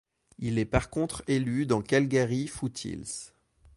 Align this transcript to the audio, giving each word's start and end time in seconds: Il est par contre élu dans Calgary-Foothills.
Il 0.39 0.57
est 0.57 0.65
par 0.65 0.89
contre 0.89 1.21
élu 1.27 1.67
dans 1.67 1.83
Calgary-Foothills. 1.83 3.33